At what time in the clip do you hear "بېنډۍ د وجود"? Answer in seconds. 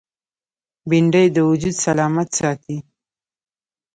0.89-1.75